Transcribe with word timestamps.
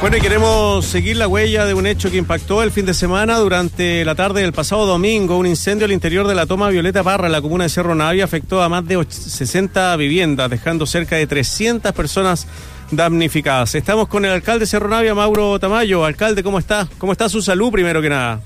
Bueno, 0.00 0.16
y 0.16 0.20
queremos 0.20 0.84
seguir 0.84 1.18
la 1.18 1.28
huella 1.28 1.64
de 1.64 1.72
un 1.72 1.86
hecho 1.86 2.10
que 2.10 2.16
impactó 2.16 2.64
el 2.64 2.72
fin 2.72 2.84
de 2.84 2.94
semana 2.94 3.38
durante 3.38 4.04
la 4.04 4.16
tarde 4.16 4.40
del 4.40 4.52
pasado 4.52 4.86
domingo. 4.86 5.38
Un 5.38 5.46
incendio 5.46 5.84
al 5.84 5.92
interior 5.92 6.26
de 6.26 6.34
la 6.34 6.46
toma 6.46 6.68
Violeta 6.68 7.04
Parra 7.04 7.26
en 7.26 7.32
la 7.32 7.40
comuna 7.40 7.62
de 7.62 7.70
Cerro 7.70 7.94
Navia 7.94 8.24
afectó 8.24 8.60
a 8.60 8.68
más 8.68 8.84
de 8.88 9.06
60 9.08 9.94
viviendas, 9.98 10.50
dejando 10.50 10.84
cerca 10.84 11.14
de 11.14 11.28
300 11.28 11.92
personas 11.92 12.48
damnificadas. 12.90 13.76
Estamos 13.76 14.08
con 14.08 14.24
el 14.24 14.32
alcalde 14.32 14.60
de 14.60 14.66
Cerro 14.66 14.88
Navia, 14.88 15.14
Mauro 15.14 15.60
Tamayo. 15.60 16.04
Alcalde, 16.04 16.42
¿cómo 16.42 16.58
está? 16.58 16.88
¿Cómo 16.98 17.12
está 17.12 17.28
su 17.28 17.40
salud 17.40 17.70
primero 17.70 18.02
que 18.02 18.08
nada? 18.08 18.40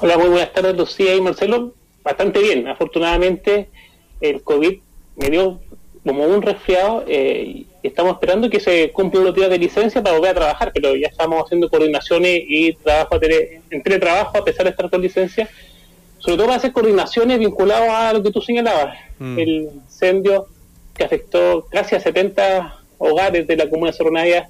Hola, 0.00 0.18
muy 0.18 0.28
buenas 0.28 0.52
tardes, 0.52 0.76
Lucía 0.76 1.16
y 1.16 1.20
Marcelo. 1.20 1.74
Bastante 2.04 2.38
bien. 2.38 2.68
Afortunadamente, 2.68 3.70
el 4.20 4.40
COVID 4.44 4.78
me 5.16 5.30
dio 5.30 5.60
como 6.08 6.24
un 6.24 6.40
resfriado 6.40 7.04
eh, 7.06 7.64
estamos 7.82 8.14
esperando 8.14 8.48
que 8.48 8.60
se 8.60 8.90
cumpla 8.92 9.20
los 9.20 9.34
días 9.34 9.50
de 9.50 9.58
licencia 9.58 10.02
para 10.02 10.16
volver 10.16 10.30
a 10.30 10.34
trabajar, 10.36 10.72
pero 10.72 10.96
ya 10.96 11.06
estamos 11.06 11.44
haciendo 11.44 11.68
coordinaciones 11.68 12.44
y 12.48 12.72
trabajo 12.72 13.20
en 13.20 13.82
teletrabajo 13.82 14.38
a 14.38 14.42
pesar 14.42 14.64
de 14.64 14.70
estar 14.70 14.88
con 14.88 15.02
licencia, 15.02 15.50
sobre 16.16 16.38
todo 16.38 16.46
para 16.46 16.56
hacer 16.56 16.72
coordinaciones 16.72 17.38
vinculadas 17.38 17.90
a 17.90 18.14
lo 18.14 18.22
que 18.22 18.30
tú 18.30 18.40
señalabas, 18.40 18.96
mm. 19.18 19.38
el 19.38 19.48
incendio 19.74 20.46
que 20.96 21.04
afectó 21.04 21.66
casi 21.70 21.94
a 21.94 22.00
70 22.00 22.78
hogares 22.96 23.46
de 23.46 23.56
la 23.56 23.68
comuna 23.68 23.90
de 23.90 23.96
Soronaya, 23.98 24.48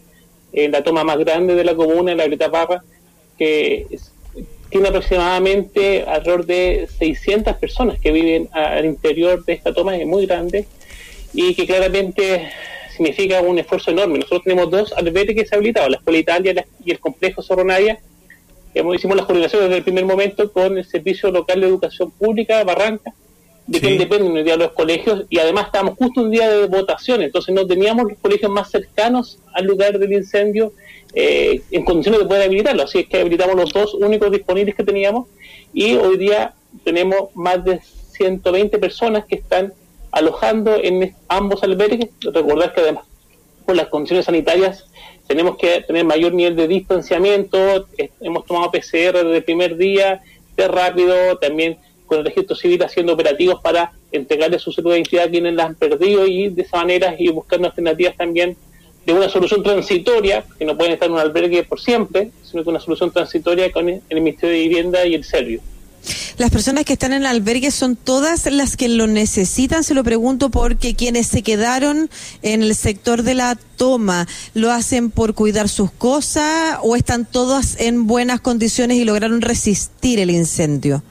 en 0.52 0.70
la 0.70 0.84
toma 0.84 1.02
más 1.02 1.18
grande 1.18 1.56
de 1.56 1.64
la 1.64 1.74
comuna, 1.74 2.12
en 2.12 2.18
la 2.18 2.26
Greta 2.26 2.52
Parra, 2.52 2.84
que 3.36 3.84
tiene 4.70 4.90
aproximadamente 4.90 6.04
alrededor 6.04 6.46
de 6.46 6.88
600 7.00 7.56
personas 7.56 7.98
que 7.98 8.12
viven 8.12 8.48
al 8.52 8.84
interior 8.84 9.44
de 9.44 9.54
esta 9.54 9.74
toma, 9.74 9.96
es 9.96 10.06
muy 10.06 10.24
grande, 10.24 10.68
y 11.32 11.54
que 11.54 11.66
claramente 11.66 12.50
significa 12.96 13.40
un 13.40 13.58
esfuerzo 13.58 13.90
enorme. 13.90 14.18
Nosotros 14.18 14.42
tenemos 14.44 14.70
dos 14.70 14.92
albergues 14.92 15.52
habilitados, 15.52 15.90
la 15.90 15.96
Escuela 15.98 16.18
Italia 16.18 16.66
y 16.84 16.90
el 16.90 16.98
Complejo 16.98 17.42
Sorronaya. 17.42 17.98
Hicimos 18.74 19.16
las 19.16 19.26
coordinaciones 19.26 19.68
desde 19.68 19.78
el 19.78 19.84
primer 19.84 20.04
momento 20.04 20.52
con 20.52 20.78
el 20.78 20.84
Servicio 20.84 21.30
Local 21.30 21.60
de 21.60 21.66
Educación 21.66 22.10
Pública, 22.12 22.62
Barranca, 22.64 23.12
de 23.66 23.80
quien 23.80 23.98
dependen 23.98 24.32
hoy 24.32 24.42
día 24.42 24.56
los 24.56 24.72
colegios, 24.72 25.24
y 25.28 25.38
además 25.38 25.66
estábamos 25.66 25.96
justo 25.98 26.22
un 26.22 26.30
día 26.30 26.48
de 26.48 26.66
votación, 26.66 27.22
entonces 27.22 27.54
no 27.54 27.66
teníamos 27.66 28.08
los 28.08 28.18
colegios 28.18 28.50
más 28.50 28.70
cercanos 28.70 29.38
al 29.52 29.66
lugar 29.66 29.98
del 29.98 30.12
incendio 30.12 30.72
eh, 31.12 31.60
en 31.70 31.84
condiciones 31.84 32.20
de 32.20 32.26
poder 32.26 32.44
habilitarlo, 32.44 32.84
así 32.84 33.00
es 33.00 33.08
que 33.08 33.18
habilitamos 33.18 33.56
los 33.56 33.72
dos 33.72 33.92
únicos 33.94 34.32
disponibles 34.32 34.74
que 34.74 34.84
teníamos, 34.84 35.26
y 35.74 35.96
hoy 35.96 36.16
día 36.16 36.54
tenemos 36.82 37.34
más 37.34 37.62
de 37.62 37.80
120 38.12 38.78
personas 38.78 39.26
que 39.26 39.34
están 39.34 39.74
alojando 40.12 40.76
en 40.76 41.14
ambos 41.28 41.62
albergues. 41.62 42.10
Recordar 42.20 42.72
que 42.72 42.80
además 42.80 43.04
por 43.64 43.76
las 43.76 43.88
condiciones 43.88 44.26
sanitarias 44.26 44.86
tenemos 45.26 45.58
que 45.58 45.82
tener 45.82 46.04
mayor 46.04 46.32
nivel 46.32 46.56
de 46.56 46.66
distanciamiento, 46.66 47.86
hemos 48.20 48.46
tomado 48.46 48.70
PCR 48.70 49.12
desde 49.12 49.36
el 49.36 49.44
primer 49.44 49.76
día, 49.76 50.22
de 50.56 50.68
rápido, 50.68 51.36
también 51.36 51.78
con 52.06 52.18
el 52.18 52.24
registro 52.24 52.56
civil 52.56 52.82
haciendo 52.82 53.12
operativos 53.12 53.60
para 53.60 53.92
entregarle 54.10 54.58
su 54.58 54.72
salud 54.72 54.92
de 54.92 54.96
identidad 54.96 55.26
a 55.26 55.30
quienes 55.30 55.54
las 55.54 55.66
han 55.66 55.74
perdido 55.74 56.26
y 56.26 56.48
de 56.48 56.62
esa 56.62 56.78
manera 56.78 57.14
ir 57.18 57.32
buscando 57.32 57.68
alternativas 57.68 58.16
también 58.16 58.56
de 59.04 59.12
una 59.12 59.28
solución 59.28 59.62
transitoria, 59.62 60.44
que 60.58 60.64
no 60.64 60.76
pueden 60.76 60.94
estar 60.94 61.06
en 61.06 61.14
un 61.14 61.20
albergue 61.20 61.62
por 61.64 61.80
siempre, 61.80 62.30
sino 62.42 62.62
que 62.62 62.70
una 62.70 62.80
solución 62.80 63.10
transitoria 63.10 63.70
con 63.70 63.88
el 63.88 64.02
Ministerio 64.10 64.54
de 64.54 64.62
Vivienda 64.62 65.06
y 65.06 65.14
el 65.14 65.24
Servio. 65.24 65.60
Las 66.38 66.50
personas 66.50 66.84
que 66.84 66.92
están 66.92 67.12
en 67.12 67.22
el 67.22 67.26
albergue 67.26 67.72
son 67.72 67.96
todas 67.96 68.46
las 68.46 68.76
que 68.76 68.88
lo 68.88 69.08
necesitan, 69.08 69.82
se 69.82 69.92
lo 69.92 70.04
pregunto 70.04 70.50
porque 70.50 70.94
quienes 70.94 71.26
se 71.26 71.42
quedaron 71.42 72.08
en 72.42 72.62
el 72.62 72.76
sector 72.76 73.24
de 73.24 73.34
la 73.34 73.58
toma, 73.76 74.28
¿lo 74.54 74.70
hacen 74.70 75.10
por 75.10 75.34
cuidar 75.34 75.68
sus 75.68 75.90
cosas 75.90 76.78
o 76.84 76.94
están 76.94 77.26
todas 77.26 77.80
en 77.80 78.06
buenas 78.06 78.40
condiciones 78.40 78.98
y 78.98 79.04
lograron 79.04 79.40
resistir 79.40 80.20
el 80.20 80.30
incendio? 80.30 81.02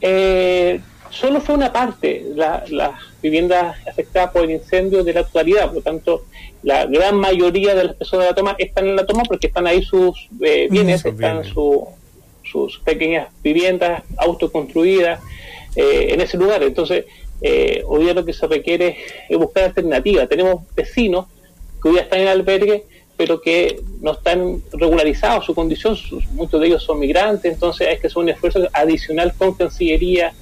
Eh, 0.00 0.80
solo 1.10 1.40
fue 1.40 1.54
una 1.54 1.72
parte, 1.72 2.24
las 2.34 2.64
viviendas 3.22 3.76
afectadas 3.88 4.32
por 4.32 4.42
el 4.42 4.50
incendio 4.50 5.04
de 5.04 5.12
la 5.14 5.20
actualidad, 5.20 5.66
por 5.66 5.74
lo 5.76 5.82
tanto, 5.82 6.24
la 6.64 6.86
gran 6.86 7.14
mayoría 7.14 7.76
de 7.76 7.84
las 7.84 7.94
personas 7.94 8.24
de 8.24 8.30
la 8.30 8.34
toma 8.34 8.56
están 8.58 8.88
en 8.88 8.96
la 8.96 9.06
toma 9.06 9.22
porque 9.22 9.46
están 9.46 9.68
ahí 9.68 9.84
sus 9.84 10.28
eh, 10.40 10.66
bienes, 10.68 11.04
están 11.04 11.44
su 11.44 11.86
sus 12.52 12.78
pequeñas 12.80 13.28
viviendas 13.42 14.02
autoconstruidas 14.18 15.20
eh, 15.74 16.08
en 16.10 16.20
ese 16.20 16.36
lugar. 16.36 16.62
Entonces, 16.62 17.06
eh, 17.40 17.82
hoy 17.86 18.04
día 18.04 18.14
lo 18.14 18.24
que 18.24 18.34
se 18.34 18.46
requiere 18.46 18.98
es 19.28 19.38
buscar 19.38 19.64
alternativas. 19.64 20.28
Tenemos 20.28 20.62
vecinos 20.76 21.26
que 21.82 21.88
hoy 21.88 21.94
día 21.94 22.02
están 22.02 22.20
en 22.20 22.28
albergue, 22.28 22.84
pero 23.16 23.40
que 23.40 23.80
no 24.00 24.12
están 24.12 24.62
regularizados 24.72 25.46
su 25.46 25.54
condición, 25.54 25.96
muchos 26.34 26.60
de 26.60 26.66
ellos 26.66 26.82
son 26.82 26.98
migrantes, 26.98 27.52
entonces 27.52 27.88
hay 27.88 27.98
que 27.98 28.06
hacer 28.08 28.18
un 28.18 28.28
esfuerzo 28.28 28.68
adicional 28.72 29.32
con 29.36 29.54
Cancillería, 29.54 30.32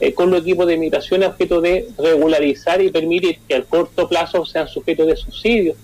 eh, 0.00 0.12
con 0.12 0.30
los 0.30 0.42
equipos 0.42 0.66
de 0.66 0.76
migración, 0.76 1.22
a 1.22 1.28
objeto 1.28 1.60
de 1.60 1.88
regularizar 1.98 2.80
y 2.82 2.90
permitir 2.90 3.38
que 3.48 3.54
al 3.54 3.64
corto 3.66 4.08
plazo 4.08 4.44
sean 4.44 4.68
sujetos 4.68 5.06
de 5.06 5.16
subsidios. 5.16 5.76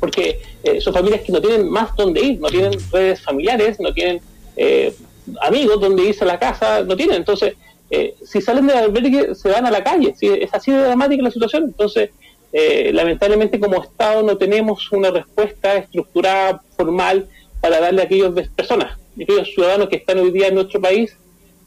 porque 0.00 0.40
son 0.80 0.92
familias 0.92 1.20
que 1.20 1.30
no 1.30 1.40
tienen 1.40 1.68
más 1.68 1.94
dónde 1.94 2.20
ir, 2.20 2.40
no 2.40 2.48
tienen 2.48 2.72
redes 2.90 3.20
familiares, 3.20 3.78
no 3.78 3.94
tienen 3.94 4.20
eh, 4.56 4.94
amigos 5.40 5.80
donde 5.80 6.04
irse 6.04 6.24
a 6.24 6.26
la 6.26 6.38
casa, 6.38 6.82
no 6.82 6.96
tienen. 6.96 7.16
Entonces, 7.16 7.54
eh, 7.90 8.14
si 8.24 8.40
salen 8.40 8.66
del 8.66 8.76
albergue, 8.76 9.34
se 9.34 9.48
van 9.50 9.66
a 9.66 9.70
la 9.70 9.82
calle. 9.82 10.14
Es 10.20 10.52
así 10.52 10.72
de 10.72 10.78
dramática 10.78 11.22
la 11.22 11.30
situación. 11.30 11.64
Entonces, 11.64 12.10
eh, 12.52 12.90
lamentablemente 12.92 13.58
como 13.58 13.82
Estado 13.82 14.22
no 14.22 14.36
tenemos 14.36 14.90
una 14.92 15.10
respuesta 15.10 15.76
estructurada, 15.76 16.62
formal, 16.76 17.26
para 17.60 17.80
darle 17.80 18.02
a 18.02 18.04
aquellas 18.04 18.32
personas, 18.50 18.92
a 18.92 19.22
aquellos 19.22 19.48
ciudadanos 19.54 19.88
que 19.88 19.96
están 19.96 20.18
hoy 20.18 20.30
día 20.30 20.48
en 20.48 20.54
nuestro 20.54 20.80
país, 20.80 21.16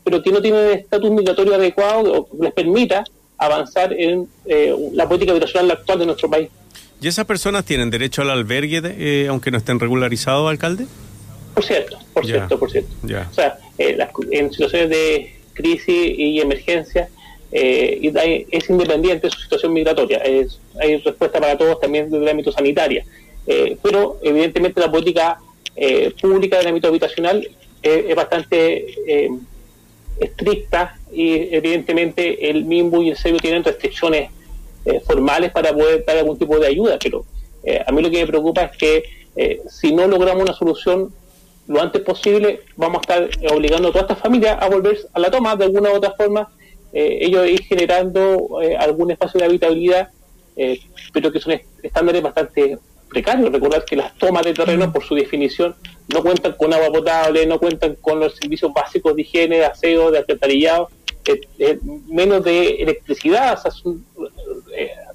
pero 0.03 0.21
que 0.21 0.31
no 0.31 0.41
tienen 0.41 0.77
estatus 0.77 1.11
migratorio 1.11 1.55
adecuado 1.55 2.13
o 2.13 2.29
que 2.29 2.43
les 2.43 2.53
permita 2.53 3.03
avanzar 3.37 3.93
en 3.93 4.27
la 4.93 5.07
política 5.07 5.33
migracional 5.33 5.71
actual 5.71 5.99
de 5.99 6.05
nuestro 6.05 6.29
país. 6.29 6.49
¿Y 7.01 7.07
esas 7.07 7.25
personas 7.25 7.65
tienen 7.65 7.89
derecho 7.89 8.21
al 8.21 8.29
albergue, 8.29 9.27
aunque 9.27 9.51
no 9.51 9.57
estén 9.57 9.79
regularizados, 9.79 10.49
alcalde? 10.49 10.85
Por 11.57 11.65
cierto, 11.65 11.97
por 12.13 12.23
cierto, 12.23 12.59
por 12.59 12.69
cierto. 12.69 12.91
O 13.03 13.33
sea, 13.33 13.57
eh, 13.79 13.97
en 14.29 14.51
situaciones 14.51 14.91
de 14.91 15.33
crisis 15.53 15.87
y 16.15 16.39
emergencia, 16.39 17.09
eh, 17.51 18.45
es 18.51 18.69
independiente 18.69 19.27
su 19.31 19.39
situación 19.39 19.73
migratoria. 19.73 20.19
Es, 20.19 20.59
hay 20.79 20.97
respuesta 20.97 21.39
para 21.39 21.57
todos 21.57 21.79
también 21.79 22.11
desde 22.11 22.23
el 22.23 22.29
ámbito 22.29 22.51
sanitario. 22.51 23.01
Eh, 23.47 23.75
pero, 23.81 24.19
evidentemente, 24.21 24.79
la 24.79 24.91
política 24.91 25.39
pública 26.21 26.59
del 26.59 26.67
ámbito 26.67 26.89
habitacional 26.89 27.47
es 27.81 28.15
bastante 28.15 28.85
estricta 30.19 30.99
y, 31.11 31.55
evidentemente, 31.55 32.51
el 32.51 32.65
MIMBU 32.65 33.01
y 33.01 33.09
el 33.09 33.17
SEBIO 33.17 33.39
tienen 33.39 33.63
restricciones 33.63 34.29
formales 35.07 35.51
para 35.51 35.73
poder 35.73 36.05
dar 36.05 36.17
algún 36.17 36.37
tipo 36.37 36.59
de 36.59 36.67
ayuda. 36.67 36.99
Pero 37.01 37.25
a 37.83 37.91
mí 37.91 38.03
lo 38.03 38.11
que 38.11 38.19
me 38.19 38.27
preocupa 38.27 38.61
es 38.61 38.77
que 38.77 39.03
si 39.69 39.91
no 39.91 40.07
logramos 40.07 40.43
una 40.43 40.53
solución 40.53 41.11
lo 41.67 41.81
antes 41.81 42.01
posible 42.01 42.61
vamos 42.75 42.99
a 42.99 43.01
estar 43.01 43.53
obligando 43.53 43.89
a 43.89 43.91
todas 43.91 44.03
estas 44.03 44.19
familias 44.19 44.57
a 44.59 44.69
volver 44.69 44.97
a 45.13 45.19
la 45.19 45.29
toma 45.29 45.55
de 45.55 45.65
alguna 45.65 45.91
u 45.91 45.95
otra 45.95 46.11
forma, 46.11 46.49
eh, 46.93 47.19
ellos 47.21 47.47
ir 47.47 47.63
generando 47.63 48.61
eh, 48.61 48.75
algún 48.77 49.11
espacio 49.11 49.39
de 49.39 49.45
habitabilidad, 49.45 50.09
eh, 50.55 50.79
pero 51.13 51.31
que 51.31 51.39
son 51.39 51.59
estándares 51.83 52.21
bastante 52.21 52.77
precarios. 53.09 53.51
Recordar 53.51 53.83
que 53.85 53.95
las 53.95 54.15
tomas 54.17 54.43
de 54.45 54.53
terreno, 54.53 54.91
por 54.91 55.03
su 55.03 55.15
definición, 55.15 55.75
no 56.13 56.23
cuentan 56.23 56.53
con 56.53 56.73
agua 56.73 56.89
potable, 56.89 57.45
no 57.45 57.59
cuentan 57.59 57.95
con 57.95 58.19
los 58.19 58.35
servicios 58.35 58.73
básicos 58.73 59.15
de 59.15 59.21
higiene, 59.21 59.57
de 59.57 59.65
aseo, 59.65 60.09
de 60.11 60.19
alcantarillado, 60.19 60.89
menos 62.07 62.43
de 62.43 62.81
electricidad, 62.81 63.59
son 63.69 64.05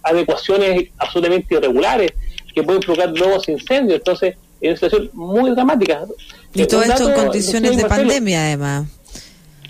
adecuaciones 0.03 0.91
absolutamente 0.99 1.55
irregulares 1.55 2.13
que 2.55 2.63
pueden 2.63 2.83
provocar 2.83 3.13
nuevos 3.13 3.49
incendios. 3.49 3.99
Entonces, 3.99 4.37
es 4.61 4.69
una 4.69 4.75
situación 4.77 5.11
muy 5.15 5.51
dramática. 5.51 6.07
Y 6.55 6.67
todo 6.67 6.83
esto 6.83 7.09
en 7.09 7.15
condiciones 7.15 7.77
de 7.77 7.85
pandemia, 7.87 8.47
además. 8.47 8.89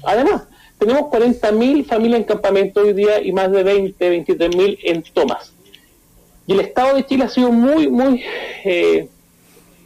Además, 0.04 0.42
tenemos 0.78 1.02
40.000 1.02 1.86
familias 1.86 2.20
en 2.20 2.24
campamento 2.24 2.80
hoy 2.80 2.92
día 2.92 3.22
y 3.22 3.32
más 3.32 3.50
de 3.52 3.62
20, 3.62 4.24
23.000 4.26 4.78
en 4.82 5.02
tomas. 5.14 5.52
Y 6.46 6.54
el 6.54 6.60
Estado 6.60 6.96
de 6.96 7.06
Chile 7.06 7.24
ha 7.24 7.28
sido 7.28 7.52
muy, 7.52 7.88
muy 7.88 8.22
eh, 8.64 9.08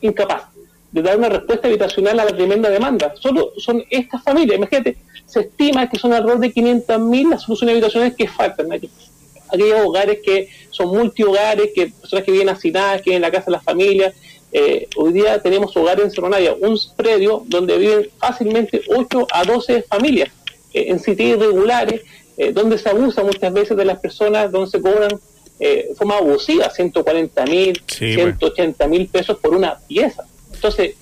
incapaz 0.00 0.44
de 0.90 1.02
dar 1.02 1.18
una 1.18 1.28
respuesta 1.28 1.68
habitacional 1.68 2.18
a 2.20 2.24
la 2.24 2.34
tremenda 2.34 2.70
demanda. 2.70 3.12
Solo 3.20 3.52
son 3.58 3.84
estas 3.90 4.22
familias, 4.22 4.56
imagínate, 4.56 4.96
se 5.26 5.40
estima 5.40 5.90
que 5.90 5.98
son 5.98 6.14
alrededor 6.14 6.40
de 6.40 6.54
500.000 6.54 7.30
las 7.30 7.42
soluciones 7.42 7.74
habitacionales 7.74 8.16
que 8.16 8.28
faltan. 8.28 8.72
Aquellos 8.72 9.80
hogares 9.84 10.20
que 10.24 10.48
son 10.70 10.88
multihogares, 10.88 11.70
que 11.74 11.88
personas 11.88 12.24
que 12.24 12.32
viven 12.32 12.48
hacinadas, 12.48 13.02
que 13.02 13.10
viven 13.10 13.16
en 13.16 13.22
la 13.22 13.30
casa 13.30 13.46
de 13.46 13.52
las 13.52 13.64
familias, 13.64 14.14
eh, 14.52 14.88
hoy 14.96 15.12
día 15.12 15.40
tenemos 15.42 15.76
hogares 15.76 16.04
en 16.04 16.10
Cerro 16.10 16.30
un 16.60 16.78
predio 16.96 17.42
donde 17.46 17.76
viven 17.78 18.08
fácilmente 18.18 18.80
8 18.88 19.26
a 19.32 19.44
12 19.44 19.82
familias 19.82 20.30
eh, 20.72 20.86
en 20.88 21.00
sitios 21.00 21.38
irregulares, 21.38 22.02
eh, 22.36 22.52
donde 22.52 22.78
se 22.78 22.88
abusa 22.88 23.22
muchas 23.22 23.52
veces 23.52 23.76
de 23.76 23.84
las 23.84 23.98
personas, 23.98 24.50
donde 24.52 24.70
se 24.70 24.80
cobran 24.80 25.18
eh, 25.58 25.90
forma 25.96 26.18
abusiva, 26.18 26.68
140 26.68 27.46
mil, 27.46 27.82
180 27.86 28.86
mil 28.88 29.08
pesos 29.08 29.38
por 29.38 29.54
una 29.54 29.78
pieza. 29.78 30.24
Entonces, 30.52 30.94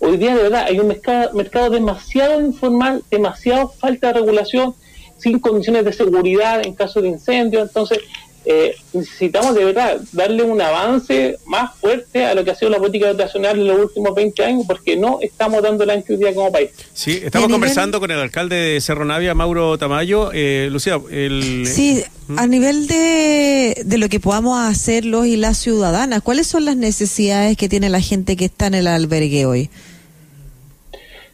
hoy 0.00 0.18
día 0.18 0.36
de 0.36 0.42
verdad 0.42 0.66
hay 0.68 0.78
un 0.78 0.88
mercado, 0.88 1.32
mercado 1.32 1.70
demasiado 1.70 2.40
informal, 2.42 3.02
demasiado 3.10 3.68
falta 3.68 4.08
de 4.08 4.14
regulación, 4.14 4.74
sin 5.16 5.38
condiciones 5.38 5.84
de 5.84 5.92
seguridad 5.92 6.66
en 6.66 6.74
caso 6.74 7.00
de 7.00 7.08
incendio. 7.08 7.62
Entonces, 7.62 8.00
eh, 8.44 8.74
necesitamos 8.92 9.54
de 9.54 9.64
verdad 9.64 10.00
darle 10.12 10.42
un 10.42 10.60
avance 10.60 11.38
más 11.46 11.76
fuerte 11.76 12.24
a 12.24 12.34
lo 12.34 12.44
que 12.44 12.50
ha 12.50 12.54
sido 12.54 12.70
la 12.70 12.78
política 12.78 13.08
habitacional 13.08 13.58
en 13.58 13.68
los 13.68 13.78
últimos 13.78 14.14
20 14.14 14.44
años, 14.44 14.64
porque 14.66 14.96
no 14.96 15.18
estamos 15.20 15.62
dando 15.62 15.84
la 15.84 15.92
ancho 15.92 16.16
día 16.16 16.34
como 16.34 16.50
país. 16.50 16.70
Sí, 16.92 17.20
estamos 17.24 17.48
conversando 17.48 18.00
con 18.00 18.10
el 18.10 18.18
alcalde 18.18 18.56
de 18.56 18.80
Cerro 18.80 19.04
Navia, 19.04 19.34
Mauro 19.34 19.78
Tamayo. 19.78 20.30
Eh, 20.32 20.68
Lucía, 20.72 21.00
el... 21.10 21.66
Sí, 21.66 22.02
¿Mm? 22.28 22.38
a 22.38 22.46
nivel 22.46 22.86
de, 22.88 23.82
de 23.84 23.98
lo 23.98 24.08
que 24.08 24.18
podamos 24.18 24.58
hacer 24.58 25.04
los 25.04 25.26
y 25.26 25.36
las 25.36 25.58
ciudadanas, 25.58 26.22
¿cuáles 26.22 26.48
son 26.48 26.64
las 26.64 26.76
necesidades 26.76 27.56
que 27.56 27.68
tiene 27.68 27.88
la 27.90 28.00
gente 28.00 28.36
que 28.36 28.46
está 28.46 28.66
en 28.66 28.74
el 28.74 28.88
albergue 28.88 29.46
hoy? 29.46 29.70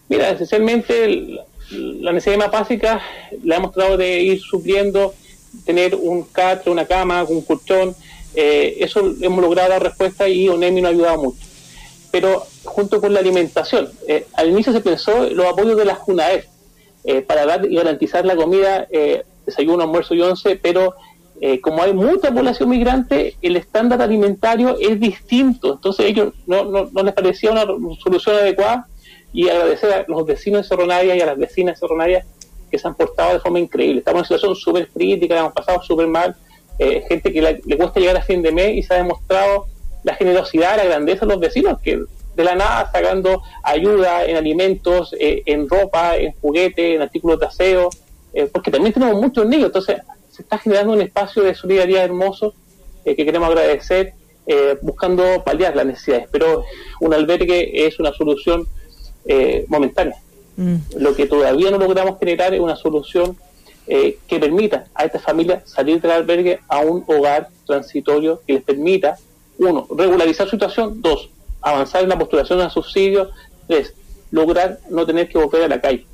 Mira, 0.09 0.31
esencialmente 0.31 1.47
la 1.71 2.13
necesidad 2.13 2.39
más 2.39 2.51
básica 2.51 3.01
la 3.45 3.57
hemos 3.57 3.73
tratado 3.73 3.97
de 3.97 4.23
ir 4.23 4.41
supliendo 4.41 5.15
tener 5.65 5.95
un 5.95 6.25
catre, 6.25 6.71
una 6.71 6.87
cama, 6.87 7.25
un 7.25 7.43
colchón. 7.43 7.95
Eh, 8.35 8.77
eso 8.81 9.15
hemos 9.21 9.41
logrado 9.43 9.71
dar 9.71 9.83
respuesta 9.83 10.29
y 10.29 10.49
ONEMI 10.49 10.81
nos 10.81 10.91
ha 10.91 10.95
ayudado 10.95 11.23
mucho. 11.23 11.47
Pero 12.11 12.47
junto 12.65 13.01
con 13.01 13.13
la 13.13 13.21
alimentación, 13.21 13.91
eh, 14.07 14.27
al 14.35 14.49
inicio 14.49 14.73
se 14.73 14.81
pensó 14.81 15.29
los 15.31 15.47
apoyos 15.47 15.77
de 15.77 15.85
las 15.85 15.99
JUNAEF 15.99 16.47
eh, 17.05 17.23
para 17.23 17.47
dar 17.47 17.67
y 17.67 17.75
garantizar 17.75 18.25
la 18.25 18.37
comida, 18.37 18.87
desayuno, 19.47 19.83
almuerzo 19.83 20.15
y 20.15 20.23
once, 20.23 20.57
pero 20.57 20.95
como 21.63 21.83
hay 21.85 21.93
mucha 21.93 22.33
población 22.33 22.69
migrante, 22.71 23.37
el 23.43 23.57
estándar 23.57 24.03
alimentario 24.03 24.77
es 24.81 24.99
distinto. 24.99 25.75
Entonces 25.75 26.07
ellos 26.07 26.33
no, 26.47 26.65
no, 26.65 27.03
les 27.03 27.15
parecía 27.15 27.53
una 27.53 27.65
solución 28.03 28.37
adecuada 28.37 28.89
y 29.33 29.49
agradecer 29.49 29.93
a 29.93 30.05
los 30.09 30.27
vecinos 30.27 30.63
de 30.63 30.69
Cerro 30.69 30.87
y 30.87 31.21
a 31.21 31.27
las 31.27 31.39
vecinas 31.39 31.75
de 31.75 31.87
Cerro 31.87 31.97
que 32.71 32.79
se 32.79 32.87
han 32.87 32.95
portado 32.95 33.33
de 33.33 33.41
forma 33.41 33.59
increíble. 33.59 33.99
Estamos 34.01 34.19
en 34.19 34.21
una 34.21 34.27
situación 34.27 34.57
súper 34.57 34.89
crítica, 34.89 35.39
hemos 35.39 35.53
pasado 35.53 35.83
súper 35.83 36.07
mal, 36.07 36.37
eh, 36.79 37.05
gente 37.09 37.33
que 37.33 37.43
le 37.43 37.77
cuesta 37.77 37.99
llegar 37.99 38.17
a 38.17 38.23
fin 38.23 38.41
de 38.41 38.53
mes 38.53 38.77
y 38.77 38.83
se 38.83 38.95
ha 38.95 38.99
demostrado 38.99 39.67
la 40.05 40.15
generosidad, 40.15 40.77
la 40.77 40.85
grandeza 40.85 41.27
de 41.27 41.33
los 41.33 41.41
vecinos, 41.41 41.81
que 41.81 42.01
de 42.37 42.45
la 42.45 42.55
nada 42.55 42.89
sacando 42.93 43.43
ayuda 43.65 44.25
en 44.25 44.37
alimentos, 44.37 45.13
eh, 45.19 45.43
en 45.47 45.69
ropa, 45.69 46.17
en 46.17 46.33
juguetes, 46.41 46.95
en 46.95 47.03
artículos 47.03 47.41
de 47.41 47.47
aseo, 47.47 47.91
eh, 48.33 48.49
porque 48.53 48.71
también 48.71 48.93
tenemos 48.93 49.21
muchos 49.21 49.45
niños, 49.45 49.67
entonces 49.67 49.97
se 50.31 50.43
está 50.43 50.59
generando 50.59 50.93
un 50.93 51.01
espacio 51.01 51.43
de 51.43 51.55
solidaridad 51.55 52.05
hermoso 52.05 52.55
que 53.05 53.17
queremos 53.17 53.49
agradecer, 53.49 54.13
buscando 54.83 55.43
paliar 55.45 55.75
las 55.75 55.87
necesidades, 55.87 56.29
pero 56.31 56.63
un 57.01 57.15
albergue 57.15 57.87
es 57.87 57.99
una 57.99 58.13
solución 58.13 58.67
momentánea. 59.69 60.17
Mm. 60.59 60.77
Lo 60.99 61.15
que 61.15 61.27
todavía 61.27 61.71
no 61.71 61.79
logramos 61.79 62.19
generar 62.19 62.53
es 62.53 62.61
una 62.61 62.75
solución 62.75 63.37
eh, 63.87 64.19
que 64.27 64.41
permita 64.41 64.87
a 64.93 65.05
esta 65.05 65.21
familia 65.21 65.63
salir 65.65 66.01
del 66.01 66.11
albergue 66.11 66.59
a 66.69 66.81
un 66.81 67.05
hogar 67.07 67.49
transitorio 67.65 68.43
que 68.45 68.55
les 68.55 68.63
permita, 68.65 69.17
uno, 69.59 69.87
regularizar 69.97 70.47
su 70.47 70.57
situación, 70.57 71.01
dos, 71.01 71.31
avanzar 71.63 72.03
en 72.03 72.09
la 72.09 72.19
postulación 72.19 72.61
a 72.61 72.71
subsidios, 72.71 73.29
tres, 73.69 73.95
lograr 74.33 74.81
no 74.91 75.07
tener 75.07 75.29
que 75.29 75.39
volver 75.39 75.63
a 75.63 75.69
la 75.69 75.81
calle. 75.81 76.05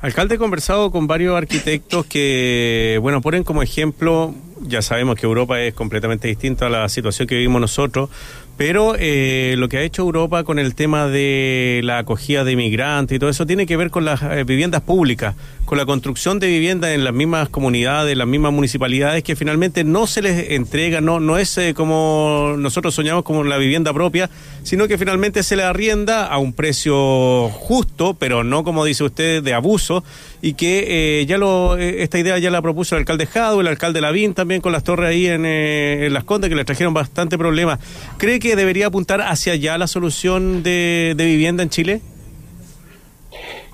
Alcalde, 0.00 0.34
he 0.34 0.38
conversado 0.38 0.90
con 0.90 1.06
varios 1.06 1.36
arquitectos 1.36 2.04
que, 2.06 2.98
bueno, 3.00 3.20
ponen 3.20 3.44
como 3.44 3.62
ejemplo, 3.62 4.34
ya 4.62 4.82
sabemos 4.82 5.16
que 5.16 5.26
Europa 5.26 5.60
es 5.60 5.74
completamente 5.74 6.28
distinta 6.28 6.66
a 6.66 6.70
la 6.70 6.88
situación 6.88 7.28
que 7.28 7.34
vivimos 7.34 7.60
nosotros, 7.60 8.10
pero 8.56 8.94
eh, 8.98 9.54
lo 9.58 9.68
que 9.68 9.78
ha 9.78 9.82
hecho 9.82 10.02
Europa 10.02 10.44
con 10.44 10.58
el 10.58 10.74
tema 10.74 11.08
de 11.08 11.80
la 11.84 11.98
acogida 11.98 12.44
de 12.44 12.52
inmigrantes 12.52 13.16
y 13.16 13.18
todo 13.18 13.30
eso 13.30 13.46
tiene 13.46 13.66
que 13.66 13.76
ver 13.76 13.90
con 13.90 14.04
las 14.04 14.22
eh, 14.22 14.44
viviendas 14.44 14.82
públicas, 14.82 15.34
con 15.64 15.78
la 15.78 15.86
construcción 15.86 16.38
de 16.38 16.48
viviendas 16.48 16.90
en 16.90 17.02
las 17.02 17.14
mismas 17.14 17.48
comunidades, 17.48 18.16
las 18.16 18.26
mismas 18.26 18.52
municipalidades, 18.52 19.24
que 19.24 19.36
finalmente 19.36 19.84
no 19.84 20.06
se 20.06 20.20
les 20.22 20.50
entrega, 20.50 21.00
no, 21.00 21.18
no 21.18 21.38
es 21.38 21.56
eh, 21.58 21.72
como 21.74 22.54
nosotros 22.58 22.94
soñamos 22.94 23.24
como 23.24 23.42
la 23.42 23.56
vivienda 23.56 23.92
propia, 23.92 24.28
sino 24.62 24.86
que 24.86 24.98
finalmente 24.98 25.42
se 25.42 25.56
le 25.56 25.62
arrienda 25.62 26.26
a 26.26 26.38
un 26.38 26.52
precio 26.52 27.48
justo, 27.48 28.14
pero 28.14 28.44
no 28.44 28.64
como 28.64 28.84
dice 28.84 29.04
usted, 29.04 29.42
de 29.42 29.54
abuso, 29.54 30.04
y 30.44 30.54
que 30.54 31.24
ya 31.28 31.38
lo, 31.38 31.78
esta 31.78 32.18
idea 32.18 32.36
ya 32.36 32.50
la 32.50 32.60
propuso 32.60 32.96
el 32.96 33.00
alcalde 33.02 33.26
Jado, 33.26 33.60
el 33.60 33.68
alcalde 33.68 34.00
Lavín 34.00 34.34
también 34.34 34.60
con 34.60 34.72
las 34.72 34.82
torres 34.82 35.10
ahí 35.10 35.28
en, 35.28 35.46
en 35.46 36.12
Las 36.12 36.24
Condes, 36.24 36.50
que 36.50 36.56
les 36.56 36.66
trajeron 36.66 36.92
bastante 36.92 37.38
problemas. 37.38 37.78
¿Cree 38.18 38.40
que 38.40 38.56
debería 38.56 38.88
apuntar 38.88 39.20
hacia 39.22 39.52
allá 39.52 39.78
la 39.78 39.86
solución 39.86 40.64
de, 40.64 41.14
vivienda 41.16 41.62
en 41.62 41.70
Chile? 41.70 42.00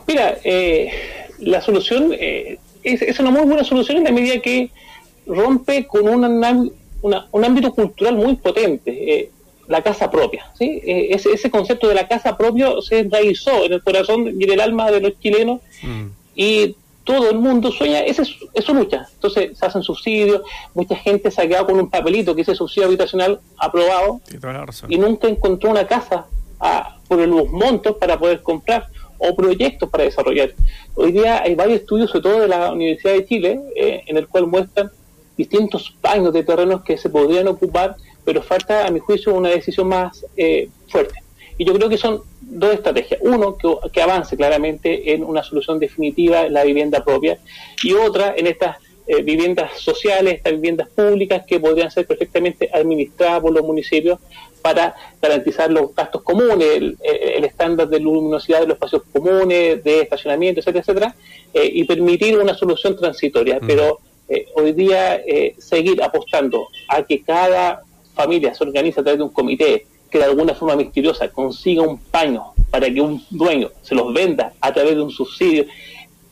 Mira, 0.06 0.36
eh, 0.44 0.90
la 1.38 1.62
solución 1.62 2.12
eh, 2.12 2.58
es, 2.82 3.18
una 3.18 3.30
muy 3.30 3.46
buena 3.46 3.64
solución 3.64 3.96
en 3.96 4.04
la 4.04 4.12
medida 4.12 4.38
que 4.40 4.70
rompe 5.26 5.86
con 5.86 6.06
un, 6.06 6.70
un 7.02 7.44
ámbito 7.44 7.72
cultural 7.72 8.14
muy 8.14 8.36
potente, 8.36 9.14
eh, 9.14 9.30
la 9.68 9.82
casa 9.82 10.10
propia. 10.10 10.50
¿sí? 10.58 10.82
Ese, 10.84 11.32
ese, 11.32 11.50
concepto 11.50 11.88
de 11.88 11.94
la 11.94 12.06
casa 12.06 12.36
propia 12.36 12.68
se 12.86 12.98
enraizó 12.98 13.64
en 13.64 13.72
el 13.72 13.82
corazón 13.82 14.34
y 14.38 14.44
en 14.44 14.52
el 14.52 14.60
alma 14.60 14.90
de 14.90 15.00
los 15.00 15.18
chilenos 15.18 15.60
mm. 15.82 16.17
Y 16.38 16.76
todo 17.02 17.30
el 17.30 17.38
mundo 17.38 17.72
sueña, 17.72 17.98
esa 18.00 18.22
es, 18.22 18.64
su 18.64 18.74
lucha. 18.74 19.08
Entonces 19.12 19.58
se 19.58 19.66
hacen 19.66 19.82
subsidios, 19.82 20.42
mucha 20.72 20.94
gente 20.94 21.32
se 21.32 21.42
ha 21.42 21.48
quedado 21.48 21.66
con 21.66 21.80
un 21.80 21.90
papelito 21.90 22.32
que 22.32 22.42
dice 22.42 22.54
subsidio 22.54 22.86
habitacional 22.86 23.40
aprobado 23.56 24.20
y 24.88 24.98
nunca 24.98 25.26
encontró 25.26 25.70
una 25.70 25.86
casa 25.86 26.26
a, 26.60 26.96
por 27.08 27.18
los 27.18 27.50
montos 27.50 27.96
para 27.96 28.16
poder 28.16 28.40
comprar 28.40 28.86
o 29.18 29.34
proyectos 29.34 29.90
para 29.90 30.04
desarrollar. 30.04 30.52
Hoy 30.94 31.10
día 31.10 31.42
hay 31.42 31.56
varios 31.56 31.80
estudios, 31.80 32.10
sobre 32.10 32.22
todo 32.22 32.40
de 32.40 32.48
la 32.48 32.70
Universidad 32.70 33.14
de 33.14 33.26
Chile, 33.26 33.60
eh, 33.74 34.04
en 34.06 34.16
el 34.16 34.28
cual 34.28 34.46
muestran 34.46 34.92
distintos 35.36 35.96
paños 36.00 36.32
de 36.32 36.44
terrenos 36.44 36.82
que 36.84 36.96
se 36.96 37.10
podrían 37.10 37.48
ocupar, 37.48 37.96
pero 38.24 38.42
falta, 38.42 38.86
a 38.86 38.90
mi 38.92 39.00
juicio, 39.00 39.34
una 39.34 39.48
decisión 39.48 39.88
más 39.88 40.24
eh, 40.36 40.68
fuerte. 40.88 41.20
Y 41.58 41.64
yo 41.64 41.74
creo 41.74 41.88
que 41.88 41.98
son 41.98 42.22
dos 42.40 42.72
estrategias. 42.72 43.20
Uno, 43.22 43.56
que, 43.92 44.00
avance 44.00 44.36
claramente 44.36 45.12
en 45.12 45.24
una 45.24 45.42
solución 45.42 45.78
definitiva 45.78 46.46
en 46.46 46.54
la 46.54 46.64
vivienda 46.64 47.04
propia 47.04 47.38
y 47.82 47.92
otra 47.92 48.34
en 48.36 48.46
estas 48.46 48.76
eh, 49.06 49.22
viviendas 49.22 49.78
sociales, 49.80 50.34
estas 50.34 50.52
viviendas 50.54 50.88
públicas 50.88 51.42
que 51.46 51.58
podrían 51.58 51.90
ser 51.90 52.06
perfectamente 52.06 52.70
administradas 52.72 53.40
por 53.42 53.52
los 53.52 53.64
municipios 53.64 54.20
para 54.62 54.94
garantizar 55.20 55.70
los 55.70 55.94
gastos 55.94 56.22
comunes, 56.22 56.96
el, 57.00 57.44
estándar 57.44 57.88
de 57.88 58.00
luminosidad 58.00 58.60
de 58.60 58.66
los 58.66 58.74
espacios 58.74 59.02
comunes, 59.12 59.82
de 59.82 60.02
estacionamiento, 60.02 60.60
etcétera, 60.60 60.80
etcétera, 60.80 61.14
eh, 61.54 61.70
y 61.72 61.84
permitir 61.84 62.38
una 62.38 62.54
solución 62.54 62.96
transitoria. 62.96 63.58
Mm. 63.60 63.66
Pero 63.66 63.98
eh, 64.28 64.46
hoy 64.54 64.72
día 64.72 65.22
seguir 65.58 66.02
apostando 66.02 66.68
a 66.88 67.02
que 67.02 67.22
cada 67.22 67.82
familia 68.14 68.54
se 68.54 68.64
organice 68.64 69.00
a 69.00 69.02
través 69.02 69.18
de 69.18 69.24
un 69.24 69.30
comité, 69.30 69.86
que 70.10 70.18
de 70.18 70.24
alguna 70.24 70.54
forma 70.54 70.76
misteriosa 70.76 71.28
consiga 71.28 71.82
un 71.82 71.98
paño 71.98 72.52
para 72.70 72.92
que 72.92 73.00
un 73.00 73.24
dueño 73.30 73.70
se 73.82 73.94
los 73.94 74.12
venda 74.12 74.52
a 74.60 74.72
través 74.72 74.94
de 74.94 75.02
un 75.02 75.10
subsidio, 75.10 75.66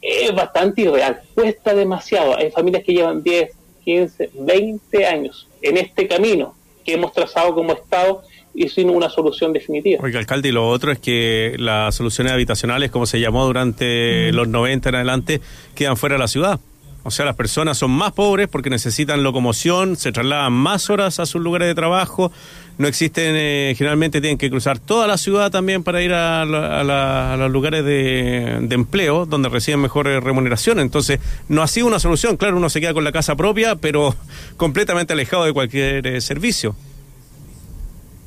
es 0.02 0.34
bastante 0.34 0.82
irreal, 0.82 1.20
cuesta 1.34 1.74
demasiado. 1.74 2.36
Hay 2.36 2.50
familias 2.50 2.84
que 2.84 2.92
llevan 2.92 3.22
10, 3.22 3.50
15, 3.84 4.30
20 4.34 5.06
años 5.06 5.48
en 5.62 5.76
este 5.76 6.06
camino 6.06 6.54
que 6.84 6.94
hemos 6.94 7.12
trazado 7.12 7.54
como 7.54 7.72
Estado 7.72 8.22
y 8.54 8.68
sin 8.68 8.88
una 8.88 9.10
solución 9.10 9.52
definitiva. 9.52 10.02
Oiga, 10.02 10.18
alcalde, 10.18 10.48
y 10.48 10.52
lo 10.52 10.68
otro 10.68 10.90
es 10.92 10.98
que 10.98 11.56
las 11.58 11.94
soluciones 11.94 12.32
habitacionales, 12.32 12.90
como 12.90 13.06
se 13.06 13.20
llamó 13.20 13.44
durante 13.44 14.32
los 14.32 14.48
90 14.48 14.88
en 14.88 14.94
adelante, 14.94 15.40
quedan 15.74 15.96
fuera 15.96 16.14
de 16.14 16.20
la 16.20 16.28
ciudad. 16.28 16.60
O 17.06 17.12
sea, 17.12 17.24
las 17.24 17.36
personas 17.36 17.78
son 17.78 17.92
más 17.92 18.10
pobres 18.10 18.48
porque 18.48 18.68
necesitan 18.68 19.22
locomoción, 19.22 19.94
se 19.94 20.10
trasladan 20.10 20.52
más 20.52 20.90
horas 20.90 21.20
a 21.20 21.26
sus 21.26 21.40
lugares 21.40 21.68
de 21.68 21.74
trabajo, 21.76 22.32
no 22.78 22.88
existen, 22.88 23.36
eh, 23.36 23.74
generalmente 23.78 24.20
tienen 24.20 24.38
que 24.38 24.50
cruzar 24.50 24.80
toda 24.80 25.06
la 25.06 25.16
ciudad 25.16 25.52
también 25.52 25.84
para 25.84 26.02
ir 26.02 26.12
a, 26.12 26.44
los 26.44 27.50
lugares 27.52 27.84
de, 27.84 28.56
empleo 28.70 29.24
donde 29.24 29.48
reciben 29.48 29.80
mejores 29.80 30.20
remuneraciones. 30.20 30.82
Entonces, 30.82 31.20
no 31.48 31.62
ha 31.62 31.68
sido 31.68 31.86
una 31.86 32.00
solución. 32.00 32.36
Claro, 32.36 32.56
uno 32.56 32.68
se 32.68 32.80
queda 32.80 32.92
con 32.92 33.04
la 33.04 33.12
casa 33.12 33.36
propia, 33.36 33.76
pero 33.76 34.12
completamente 34.56 35.12
alejado 35.12 35.44
de 35.44 35.52
cualquier 35.52 36.04
eh, 36.08 36.20
servicio. 36.20 36.74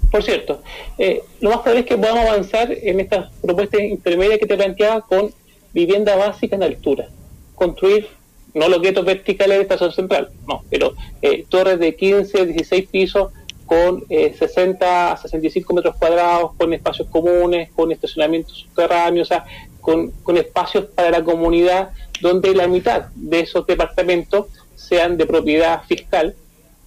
Por 0.09 0.23
cierto, 0.23 0.63
eh, 0.97 1.21
lo 1.41 1.49
más 1.49 1.59
probable 1.59 1.81
es 1.81 1.85
que 1.85 1.97
podamos 1.97 2.29
avanzar 2.29 2.71
en 2.71 3.01
estas 3.01 3.29
propuestas 3.41 3.81
intermedias 3.81 4.39
que 4.39 4.47
te 4.47 4.55
planteaba 4.55 5.01
con 5.01 5.31
vivienda 5.73 6.15
básica 6.15 6.55
en 6.55 6.63
altura. 6.63 7.09
Construir 7.55 8.07
no 8.53 8.67
los 8.67 8.81
guetos 8.81 9.05
verticales 9.05 9.57
de 9.57 9.63
estación 9.63 9.91
central, 9.91 10.29
no, 10.47 10.63
pero 10.69 10.93
eh, 11.21 11.45
torres 11.47 11.79
de 11.79 11.95
15, 11.95 12.45
16 12.45 12.87
pisos 12.89 13.31
con 13.65 14.03
eh, 14.09 14.33
60 14.37 15.11
a 15.11 15.17
65 15.17 15.73
metros 15.73 15.95
cuadrados, 15.95 16.51
con 16.57 16.73
espacios 16.73 17.07
comunes, 17.09 17.69
con 17.75 17.91
estacionamientos 17.91 18.57
subterráneos, 18.57 19.27
o 19.27 19.29
sea, 19.29 19.45
con, 19.79 20.09
con 20.23 20.37
espacios 20.37 20.85
para 20.85 21.11
la 21.11 21.23
comunidad 21.23 21.91
donde 22.21 22.55
la 22.55 22.67
mitad 22.67 23.09
de 23.15 23.41
esos 23.41 23.65
departamentos 23.67 24.47
sean 24.75 25.17
de 25.17 25.25
propiedad 25.25 25.83
fiscal 25.83 26.35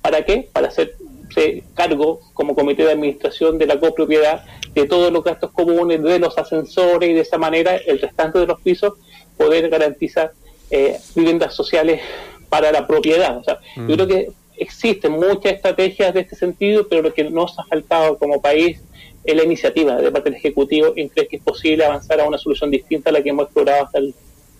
¿Para 0.03 0.25
qué? 0.25 0.49
Para 0.53 0.69
hacerse 0.69 1.63
cargo 1.75 2.21
como 2.35 2.55
comité 2.55 2.85
de 2.85 2.93
administración 2.93 3.57
de 3.57 3.67
la 3.67 3.79
copropiedad 3.79 4.45
de 4.75 4.87
todos 4.87 5.13
los 5.13 5.23
gastos 5.23 5.53
comunes, 5.53 6.03
de 6.03 6.19
los 6.19 6.37
ascensores 6.37 7.09
y 7.09 7.15
de 7.15 7.21
esa 7.21 7.39
manera 7.39 7.77
el 7.77 8.01
restante 8.01 8.41
de 8.41 8.47
los 8.47 8.61
pisos 8.61 8.95
poder 9.39 9.71
garantizar 9.71 10.33
eh, 10.73 10.99
viviendas 11.15 11.55
sociales 11.55 12.01
para 12.49 12.73
la 12.73 12.87
propiedad. 12.87 13.37
O 13.37 13.45
sea, 13.45 13.61
Yo 13.77 13.83
mm. 13.83 13.93
creo 13.93 14.07
que 14.09 14.33
existen 14.57 15.13
muchas 15.13 15.53
estrategias 15.53 16.15
de 16.15 16.21
este 16.21 16.35
sentido, 16.35 16.89
pero 16.89 17.03
lo 17.03 17.13
que 17.13 17.25
nos 17.25 17.59
ha 17.59 17.65
faltado 17.65 18.17
como 18.17 18.41
país 18.41 18.81
es 19.25 19.37
la 19.37 19.45
iniciativa 19.45 19.97
de 19.97 20.11
parte 20.11 20.31
del 20.31 20.39
Ejecutivo 20.39 20.95
en 20.97 21.09
creer 21.09 21.29
que 21.29 21.37
es 21.37 21.43
posible 21.43 21.85
avanzar 21.85 22.21
a 22.21 22.25
una 22.27 22.39
solución 22.39 22.71
distinta 22.71 23.11
a 23.11 23.13
la 23.13 23.23
que 23.23 23.29
hemos 23.29 23.45
explorado 23.45 23.85
hasta, 23.85 23.99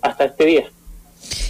hasta 0.03 0.25
este 0.27 0.45
día. 0.45 0.71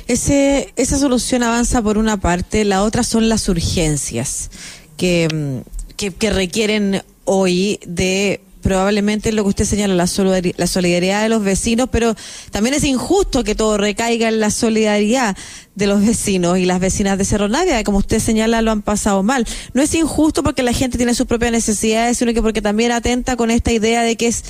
Ese, 0.07 0.73
esa 0.77 0.99
solución 0.99 1.43
avanza 1.43 1.83
por 1.83 1.99
una 1.99 2.19
parte, 2.19 2.65
la 2.65 2.85
otra 2.85 3.03
son 3.03 3.29
las 3.29 3.49
urgencias 3.49 4.51
que, 4.97 5.63
que, 5.97 6.13
que 6.13 6.31
requieren 6.31 7.03
hoy 7.25 7.81
de 7.85 8.41
probablemente 8.63 9.33
lo 9.33 9.43
que 9.43 9.51
usted 9.51 9.65
señala, 9.65 9.95
la, 9.95 10.07
solidaridad 10.07 11.23
de 11.23 11.29
los 11.29 11.43
vecinos, 11.43 11.89
pero 11.91 12.15
también 12.51 12.75
es 12.75 12.85
injusto 12.85 13.45
que 13.45 13.55
todo 13.55 13.77
recaiga 13.77 14.29
en 14.29 14.41
la 14.41 14.51
solidaridad 14.51 15.37
de 15.75 15.87
los 15.87 16.05
vecinos 16.05 16.59
y 16.59 16.65
las 16.65 16.81
vecinas 16.81 17.19
de 17.19 17.25
Cerro 17.25 17.49
Navia, 17.49 17.83
como 17.85 17.99
usted 17.99 18.19
señala, 18.21 18.63
lo 18.63 18.71
han 18.71 18.83
pasado 18.83 19.23
mal. 19.23 19.47
No 19.75 19.83
es 19.83 19.95
injusto 19.95 20.43
porque 20.43 20.63
la 20.63 20.73
gente 20.73 20.97
tiene 20.97 21.15
sus 21.15 21.27
propias 21.27 21.53
necesidades, 21.53 22.19
sino 22.19 22.33
que 22.33 22.41
porque 22.41 22.63
también 22.63 22.93
atenta 22.93 23.37
con 23.37 23.51
esta 23.51 23.73
idea 23.73 24.03
de 24.03 24.17
que 24.17 24.29
es 24.29 24.45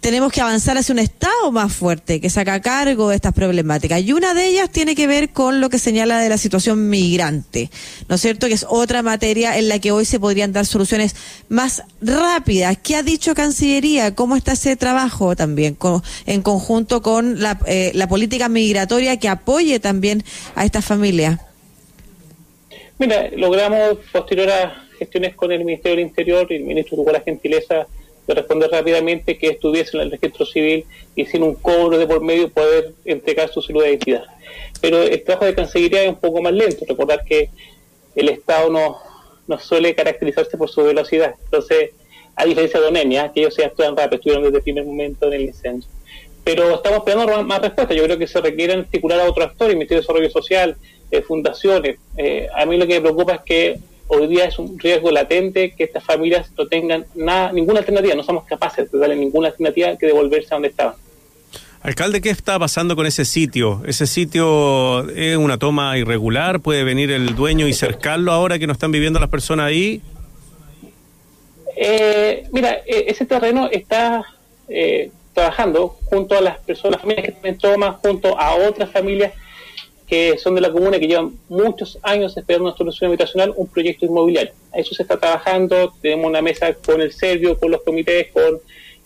tenemos 0.00 0.30
que 0.32 0.40
avanzar 0.40 0.76
hacia 0.76 0.92
un 0.92 0.98
Estado 0.98 1.52
más 1.52 1.72
fuerte 1.72 2.20
que 2.20 2.28
saca 2.28 2.60
cargo 2.60 3.08
de 3.08 3.16
estas 3.16 3.32
problemáticas. 3.32 4.02
Y 4.02 4.12
una 4.12 4.34
de 4.34 4.46
ellas 4.46 4.70
tiene 4.70 4.94
que 4.94 5.06
ver 5.06 5.30
con 5.30 5.60
lo 5.60 5.70
que 5.70 5.78
señala 5.78 6.20
de 6.20 6.28
la 6.28 6.36
situación 6.36 6.90
migrante, 6.90 7.70
¿no 8.08 8.16
es 8.16 8.20
cierto? 8.20 8.46
Que 8.46 8.54
es 8.54 8.66
otra 8.68 9.02
materia 9.02 9.56
en 9.58 9.68
la 9.68 9.78
que 9.78 9.92
hoy 9.92 10.04
se 10.04 10.20
podrían 10.20 10.52
dar 10.52 10.66
soluciones 10.66 11.16
más 11.48 11.82
rápidas. 12.02 12.76
¿Qué 12.82 12.96
ha 12.96 13.02
dicho 13.02 13.34
Cancillería? 13.34 14.14
¿Cómo 14.14 14.36
está 14.36 14.52
ese 14.52 14.76
trabajo 14.76 15.34
también 15.34 15.78
en 16.26 16.42
conjunto 16.42 17.00
con 17.00 17.40
la, 17.40 17.58
eh, 17.66 17.92
la 17.94 18.06
política 18.06 18.48
migratoria 18.48 19.18
que 19.18 19.28
apoye 19.28 19.80
también 19.80 20.22
a 20.54 20.64
estas 20.64 20.84
familias? 20.84 21.40
Mira, 22.98 23.30
logramos 23.34 23.98
posterior 24.12 24.50
a 24.50 24.86
gestiones 24.98 25.34
con 25.34 25.50
el 25.50 25.64
Ministerio 25.64 25.96
del 25.96 26.06
Interior 26.06 26.46
y 26.50 26.56
el 26.56 26.64
ministro 26.64 26.98
tuvo 26.98 27.10
la 27.10 27.22
gentileza 27.22 27.86
de 28.34 28.40
responder 28.40 28.70
rápidamente 28.70 29.36
que 29.36 29.48
estuviese 29.48 29.96
en 29.96 30.04
el 30.04 30.10
registro 30.10 30.46
civil 30.46 30.84
y 31.14 31.26
sin 31.26 31.42
un 31.42 31.54
cobro 31.54 31.98
de 31.98 32.06
por 32.06 32.22
medio 32.22 32.48
poder 32.48 32.92
entregar 33.04 33.48
su 33.50 33.60
salud 33.60 33.82
de 33.82 33.90
identidad. 33.90 34.24
Pero 34.80 35.02
el 35.02 35.22
trabajo 35.22 35.46
de 35.46 35.54
Cancillería 35.54 36.02
es 36.04 36.08
un 36.10 36.16
poco 36.16 36.40
más 36.40 36.52
lento. 36.52 36.84
Recordar 36.88 37.24
que 37.24 37.50
el 38.14 38.28
Estado 38.28 38.70
no, 38.70 38.98
no 39.46 39.58
suele 39.58 39.94
caracterizarse 39.94 40.56
por 40.56 40.70
su 40.70 40.82
velocidad. 40.82 41.34
Entonces, 41.44 41.90
a 42.36 42.44
diferencia 42.44 42.80
de 42.80 42.86
Onenia, 42.86 43.30
que 43.32 43.40
ellos 43.40 43.54
se 43.54 43.64
actúan 43.64 43.96
rápido, 43.96 44.16
estuvieron 44.16 44.44
desde 44.44 44.58
el 44.58 44.62
primer 44.62 44.84
momento 44.84 45.26
en 45.26 45.32
el 45.34 45.42
incendio. 45.42 45.88
Pero 46.44 46.76
estamos 46.76 47.00
esperando 47.00 47.42
más, 47.44 47.60
respuestas. 47.60 47.96
Yo 47.96 48.04
creo 48.04 48.18
que 48.18 48.26
se 48.26 48.40
requieren 48.40 48.80
articular 48.80 49.20
a 49.20 49.28
otros 49.28 49.46
actores, 49.46 49.74
Ministerio 49.74 50.00
de 50.00 50.02
Desarrollo 50.02 50.30
Social, 50.30 50.76
eh, 51.10 51.22
fundaciones. 51.22 51.98
Eh, 52.16 52.48
a 52.54 52.64
mí 52.64 52.78
lo 52.78 52.86
que 52.86 52.94
me 52.94 53.00
preocupa 53.00 53.34
es 53.34 53.40
que 53.42 53.78
hoy 54.10 54.26
día 54.26 54.44
es 54.44 54.58
un 54.58 54.78
riesgo 54.78 55.10
latente 55.10 55.72
que 55.76 55.84
estas 55.84 56.04
familias 56.04 56.50
no 56.58 56.66
tengan 56.66 57.06
nada, 57.14 57.52
ninguna 57.52 57.78
alternativa, 57.78 58.14
no 58.14 58.24
somos 58.24 58.44
capaces 58.44 58.90
de 58.90 58.98
darle 58.98 59.16
ninguna 59.16 59.48
alternativa 59.48 59.96
que 59.96 60.06
devolverse 60.06 60.48
a 60.50 60.56
donde 60.56 60.68
estaban. 60.68 60.94
Alcalde, 61.82 62.20
¿qué 62.20 62.28
está 62.28 62.58
pasando 62.58 62.94
con 62.94 63.06
ese 63.06 63.24
sitio? 63.24 63.82
¿Ese 63.86 64.06
sitio 64.06 65.08
es 65.10 65.36
una 65.36 65.58
toma 65.58 65.96
irregular? 65.96 66.60
¿Puede 66.60 66.84
venir 66.84 67.10
el 67.10 67.34
dueño 67.34 67.66
y 67.68 67.72
cercarlo 67.72 68.32
ahora 68.32 68.58
que 68.58 68.66
no 68.66 68.72
están 68.72 68.92
viviendo 68.92 69.18
las 69.18 69.30
personas 69.30 69.66
ahí? 69.66 70.02
Eh, 71.76 72.48
mira, 72.52 72.80
e, 72.86 73.06
ese 73.08 73.24
terreno 73.24 73.70
está 73.72 74.22
eh, 74.68 75.10
trabajando 75.32 75.96
junto 76.04 76.36
a 76.36 76.42
las 76.42 76.58
personas, 76.58 77.00
familias 77.00 77.26
que 77.26 77.32
tienen 77.32 77.58
toma, 77.58 77.92
junto 78.02 78.38
a 78.38 78.56
otras 78.56 78.90
familias 78.90 79.32
que 80.10 80.36
son 80.38 80.56
de 80.56 80.60
la 80.60 80.72
comuna 80.72 80.98
que 80.98 81.06
llevan 81.06 81.38
muchos 81.48 81.96
años 82.02 82.36
esperando 82.36 82.68
una 82.68 82.76
solución 82.76 83.10
habitacional, 83.10 83.54
un 83.54 83.68
proyecto 83.68 84.06
inmobiliario. 84.06 84.52
A 84.72 84.80
eso 84.80 84.92
se 84.92 85.04
está 85.04 85.16
trabajando, 85.16 85.94
tenemos 86.02 86.26
una 86.26 86.42
mesa 86.42 86.74
con 86.74 87.00
el 87.00 87.12
Servio, 87.12 87.56
con 87.56 87.70
los 87.70 87.82
comités, 87.82 88.26
con 88.32 88.58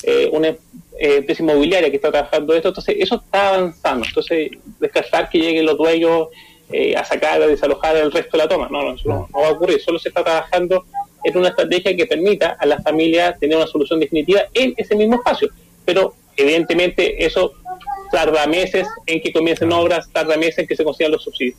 eh, 0.03 0.31
una 0.33 0.49
eh, 0.49 0.57
empresa 0.99 1.43
inmobiliaria 1.43 1.91
que 1.91 1.97
está 1.97 2.11
trabajando 2.11 2.55
esto, 2.55 2.69
entonces 2.69 2.97
eso 2.99 3.17
está 3.17 3.51
avanzando. 3.51 4.07
Entonces, 4.07 4.53
descartar 4.81 5.29
que 5.29 5.37
lleguen 5.37 5.67
los 5.67 5.77
dueños 5.77 6.29
eh, 6.73 6.97
a 6.97 7.05
sacar, 7.05 7.43
a 7.43 7.47
desalojar 7.47 7.99
el 7.99 8.11
resto 8.11 8.39
de 8.39 8.45
la 8.45 8.49
toma, 8.49 8.69
no, 8.71 8.83
no, 8.83 8.97
no, 9.05 9.29
va 9.39 9.49
a 9.49 9.53
ocurrir, 9.53 9.83
solo 9.83 9.99
se 9.99 10.09
está 10.09 10.25
trabajando 10.25 10.87
en 11.23 11.37
una 11.37 11.49
estrategia 11.49 11.95
que 11.95 12.07
permita 12.07 12.57
a 12.59 12.65
las 12.65 12.83
familias 12.83 13.39
tener 13.39 13.59
una 13.59 13.67
solución 13.67 14.01
definitiva 14.01 14.41
en 14.55 14.73
ese 14.79 14.97
mismo 14.97 15.17
espacio. 15.17 15.51
Pero 15.85 16.15
evidentemente 16.35 17.23
eso 17.23 17.53
tarda 18.11 18.47
meses 18.47 18.87
en 19.07 19.21
que 19.21 19.33
comiencen 19.33 19.73
obras, 19.73 20.09
tarda 20.13 20.37
meses 20.37 20.59
en 20.61 20.67
que 20.67 20.77
se 20.77 20.85
consigan 20.85 21.13
los 21.13 21.23
subsidios. 21.23 21.59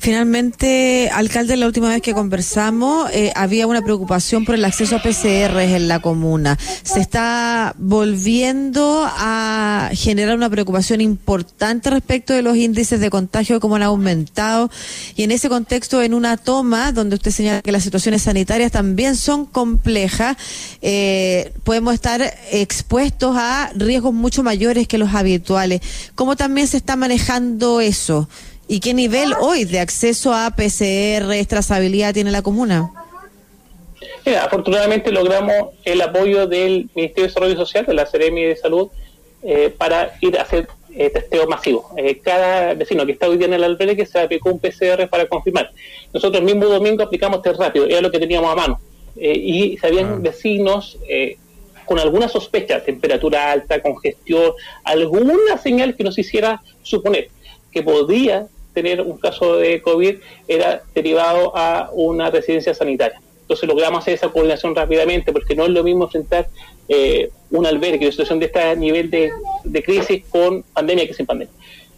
Finalmente, 0.00 1.10
alcalde, 1.12 1.58
la 1.58 1.66
última 1.66 1.90
vez 1.90 2.00
que 2.00 2.14
conversamos 2.14 3.10
eh, 3.12 3.32
había 3.36 3.66
una 3.66 3.82
preocupación 3.82 4.46
por 4.46 4.54
el 4.54 4.64
acceso 4.64 4.96
a 4.96 5.02
PCR 5.02 5.60
en 5.60 5.88
la 5.88 6.00
comuna. 6.00 6.58
Se 6.82 7.00
está 7.00 7.74
volviendo 7.76 9.04
a 9.06 9.90
generar 9.92 10.38
una 10.38 10.48
preocupación 10.48 11.02
importante 11.02 11.90
respecto 11.90 12.32
de 12.32 12.40
los 12.40 12.56
índices 12.56 12.98
de 12.98 13.10
contagio, 13.10 13.60
cómo 13.60 13.76
han 13.76 13.82
aumentado. 13.82 14.70
Y 15.16 15.24
en 15.24 15.32
ese 15.32 15.50
contexto, 15.50 16.00
en 16.00 16.14
una 16.14 16.38
toma 16.38 16.92
donde 16.92 17.16
usted 17.16 17.30
señala 17.30 17.60
que 17.60 17.70
las 17.70 17.82
situaciones 17.82 18.22
sanitarias 18.22 18.72
también 18.72 19.16
son 19.16 19.44
complejas, 19.44 20.38
eh, 20.80 21.52
podemos 21.62 21.92
estar 21.92 22.22
expuestos 22.50 23.36
a 23.36 23.70
riesgos 23.74 24.14
mucho 24.14 24.42
mayores 24.42 24.88
que 24.88 24.96
los 24.96 25.14
habituales. 25.14 25.82
¿Cómo 26.14 26.36
también 26.36 26.68
se 26.68 26.78
está 26.78 26.96
manejando 26.96 27.82
eso? 27.82 28.30
¿Y 28.72 28.78
qué 28.78 28.94
nivel 28.94 29.32
hoy 29.40 29.64
de 29.64 29.80
acceso 29.80 30.32
a 30.32 30.48
PCR, 30.54 31.44
trazabilidad 31.48 32.14
tiene 32.14 32.30
la 32.30 32.40
comuna? 32.40 32.92
afortunadamente 34.40 35.10
logramos 35.10 35.70
el 35.84 36.00
apoyo 36.00 36.46
del 36.46 36.88
Ministerio 36.94 37.24
de 37.24 37.28
Desarrollo 37.30 37.56
Social, 37.56 37.84
de 37.84 37.94
la 37.94 38.06
Seremi 38.06 38.44
de 38.44 38.54
Salud, 38.54 38.88
eh, 39.42 39.74
para 39.76 40.12
ir 40.20 40.38
a 40.38 40.42
hacer 40.42 40.68
eh, 40.94 41.10
testeo 41.10 41.48
masivo. 41.48 41.90
Eh, 41.96 42.20
cada 42.22 42.74
vecino 42.74 43.04
que 43.06 43.12
está 43.12 43.28
hoy 43.28 43.38
día 43.38 43.48
en 43.48 43.54
el 43.54 43.64
albergue 43.64 44.06
se 44.06 44.20
aplicó 44.20 44.50
un 44.50 44.60
PCR 44.60 45.08
para 45.08 45.26
confirmar. 45.26 45.72
Nosotros 46.12 46.38
el 46.38 46.46
mismo 46.46 46.66
domingo 46.66 47.02
aplicamos 47.02 47.42
test 47.42 47.58
rápido, 47.58 47.86
era 47.86 48.00
lo 48.00 48.12
que 48.12 48.20
teníamos 48.20 48.52
a 48.52 48.54
mano. 48.54 48.80
y 49.16 49.76
sabían 49.78 50.12
ah. 50.12 50.18
vecinos 50.20 50.96
con 51.86 51.98
alguna 51.98 52.28
sospecha, 52.28 52.84
temperatura 52.84 53.50
alta, 53.50 53.82
congestión, 53.82 54.52
alguna 54.84 55.58
señal 55.58 55.96
que 55.96 56.04
nos 56.04 56.16
hiciera 56.16 56.62
suponer 56.84 57.30
que 57.72 57.82
podía 57.82 58.46
tener 58.72 59.00
un 59.00 59.18
caso 59.18 59.56
de 59.56 59.80
COVID 59.82 60.16
era 60.48 60.82
derivado 60.94 61.52
a 61.56 61.90
una 61.92 62.30
residencia 62.30 62.74
sanitaria. 62.74 63.20
Entonces 63.42 63.68
logramos 63.68 64.00
hacer 64.00 64.14
esa 64.14 64.28
coordinación 64.28 64.76
rápidamente, 64.76 65.32
porque 65.32 65.56
no 65.56 65.64
es 65.64 65.70
lo 65.70 65.82
mismo 65.82 66.04
enfrentar 66.04 66.48
eh, 66.88 67.30
un 67.50 67.66
albergue, 67.66 68.06
una 68.06 68.12
situación 68.12 68.38
de 68.38 68.46
este 68.46 68.76
nivel 68.76 69.10
de, 69.10 69.32
crisis 69.82 70.24
con 70.30 70.62
pandemia 70.62 71.06
que 71.06 71.14
sin 71.14 71.26
pandemia. 71.26 71.52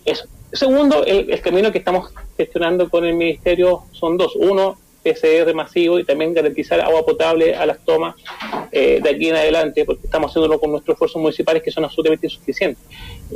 Eso. 0.04 0.24
Segundo, 0.52 1.04
el, 1.04 1.40
camino 1.40 1.70
que 1.70 1.78
estamos 1.78 2.10
gestionando 2.36 2.88
con 2.88 3.04
el 3.04 3.14
Ministerio 3.14 3.82
son 3.92 4.16
dos. 4.16 4.34
Uno, 4.36 4.78
PCR 5.02 5.52
masivo 5.54 5.98
y 5.98 6.04
también 6.04 6.32
garantizar 6.32 6.80
agua 6.80 7.04
potable 7.04 7.54
a 7.54 7.66
las 7.66 7.84
tomas 7.84 8.14
eh, 8.70 9.00
de 9.02 9.10
aquí 9.10 9.28
en 9.28 9.36
adelante, 9.36 9.84
porque 9.84 10.06
estamos 10.06 10.30
haciéndolo 10.30 10.60
con 10.60 10.70
nuestros 10.70 10.94
esfuerzos 10.94 11.20
municipales 11.20 11.62
que 11.62 11.70
son 11.70 11.84
absolutamente 11.84 12.26
insuficientes. 12.26 12.82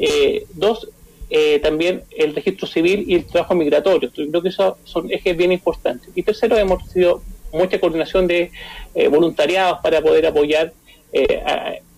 Eh, 0.00 0.46
dos, 0.54 0.88
eh, 1.28 1.58
también 1.58 2.04
el 2.16 2.34
registro 2.34 2.68
civil 2.68 3.04
y 3.08 3.16
el 3.16 3.26
trabajo 3.26 3.54
migratorio. 3.54 4.10
Creo 4.12 4.42
que 4.42 4.48
esos 4.48 4.74
son 4.84 5.10
ejes 5.10 5.36
bien 5.36 5.50
importantes. 5.50 6.08
Y 6.14 6.22
tercero, 6.22 6.56
hemos 6.56 6.82
recibido 6.84 7.22
mucha 7.52 7.80
coordinación 7.80 8.26
de 8.28 8.52
eh, 8.94 9.08
voluntariados 9.08 9.80
para 9.82 10.00
poder 10.00 10.26
apoyar 10.26 10.72
eh, 11.12 11.42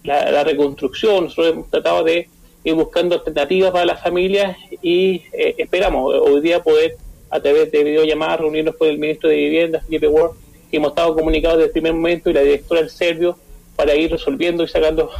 la, 0.02 0.44
reconstrucción. 0.44 1.24
Nosotros 1.24 1.52
hemos 1.52 1.70
tratado 1.70 2.04
de 2.04 2.28
ir 2.64 2.74
buscando 2.74 3.16
alternativas 3.16 3.70
para 3.70 3.84
las 3.84 4.02
familias 4.02 4.56
y 4.82 5.22
esperamos 5.32 6.14
hoy 6.14 6.40
día 6.40 6.62
poder, 6.62 6.96
a 7.30 7.40
través 7.40 7.70
de 7.70 7.84
videollamadas, 7.84 8.40
reunirnos 8.40 8.76
con 8.76 8.88
el 8.88 8.98
ministro 8.98 9.28
de 9.28 9.36
Vivienda, 9.36 9.80
Felipe 9.80 10.08
Ward, 10.08 10.32
que 10.70 10.78
hemos 10.78 10.90
estado 10.90 11.14
comunicados 11.14 11.58
desde 11.58 11.66
el 11.66 11.72
primer 11.72 11.92
momento, 11.92 12.30
y 12.30 12.32
la 12.32 12.40
directora 12.40 12.80
del 12.80 12.90
Servio, 12.90 13.38
para 13.76 13.94
ir 13.94 14.10
resolviendo 14.10 14.64
y 14.64 14.68
sacando 14.68 15.10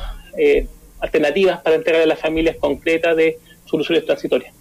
alternativas 1.01 1.61
para 1.61 1.77
entregar 1.77 2.03
a 2.03 2.07
las 2.07 2.19
familias 2.19 2.57
concretas 2.57 3.17
de 3.17 3.39
soluciones 3.69 4.05
transitorias. 4.05 4.53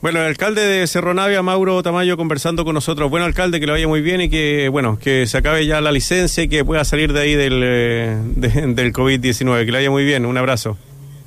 Bueno, 0.00 0.20
el 0.20 0.26
alcalde 0.26 0.64
de 0.64 0.86
Cerro 0.86 1.12
Navia, 1.12 1.42
Mauro 1.42 1.82
Tamayo, 1.82 2.16
conversando 2.16 2.64
con 2.64 2.74
nosotros. 2.74 3.10
Bueno, 3.10 3.26
alcalde, 3.26 3.58
que 3.58 3.66
lo 3.66 3.72
vaya 3.72 3.88
muy 3.88 4.00
bien 4.00 4.20
y 4.20 4.30
que, 4.30 4.68
bueno, 4.68 4.96
que 4.96 5.26
se 5.26 5.38
acabe 5.38 5.66
ya 5.66 5.80
la 5.80 5.90
licencia 5.90 6.44
y 6.44 6.48
que 6.48 6.64
pueda 6.64 6.84
salir 6.84 7.12
de 7.12 7.20
ahí 7.20 7.34
del, 7.34 7.60
eh, 7.64 8.16
del 8.36 8.92
COVID-19. 8.92 9.64
Que 9.64 9.72
lo 9.72 9.78
vaya 9.78 9.90
muy 9.90 10.04
bien. 10.04 10.24
Un 10.24 10.36
abrazo. 10.36 10.78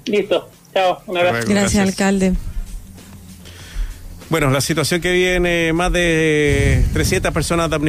Listo. 0.06 0.50
Chao. 0.74 1.00
Un 1.06 1.18
abrazo. 1.18 1.48
gracias, 1.50 1.86
alcalde. 1.86 2.34
Bueno, 4.30 4.50
la 4.50 4.62
situación 4.62 5.02
que 5.02 5.12
viene, 5.12 5.74
más 5.74 5.92
de 5.92 6.86
300 6.94 7.34
personas 7.34 7.70
damnificadas 7.70 7.80